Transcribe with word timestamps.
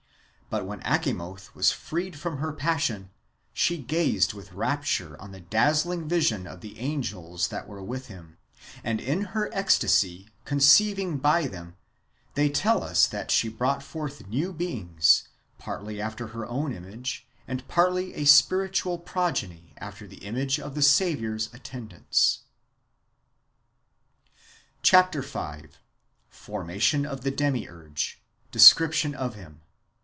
But 0.49 0.65
when 0.65 0.81
Achamoth 0.81 1.55
was 1.55 1.71
freed 1.71 2.17
from 2.19 2.39
her 2.39 2.51
passion, 2.51 3.09
she 3.53 3.77
gazed 3.77 4.33
with 4.33 4.51
rapture 4.51 5.15
on 5.17 5.31
the 5.31 5.39
dazzling 5.39 6.09
vision 6.09 6.45
of 6.45 6.59
the 6.59 6.77
angels 6.77 7.47
that 7.47 7.69
were 7.69 7.81
wath 7.81 8.07
him; 8.07 8.37
and 8.83 8.99
in 8.99 9.21
her 9.27 9.49
ecstasy, 9.53 10.27
conceiving 10.43 11.19
by 11.19 11.47
them, 11.47 11.77
they 12.33 12.49
tell 12.49 12.83
us 12.83 13.07
that 13.07 13.31
she 13.31 13.47
brought 13.47 13.81
forth 13.81 14.27
new 14.27 14.51
beings, 14.51 15.29
partly 15.57 16.01
after 16.01 16.27
her 16.35 16.45
own 16.45 16.73
image, 16.73 17.25
and 17.47 17.65
partly 17.69 18.13
a 18.13 18.25
spiritual 18.25 18.97
progeny 18.99 19.73
after 19.77 20.05
the 20.05 20.17
image 20.17 20.59
of 20.59 20.75
the 20.75 20.81
Saviour's 20.81 21.47
attendants. 21.53 22.41
Chap. 24.83 25.13
v.— 25.13 25.67
Formation 26.29 27.05
of 27.05 27.21
the 27.21 27.31
Demiurge; 27.31 28.21
descrij^tion 28.51 29.13
of 29.13 29.35
Jam. 29.35 29.61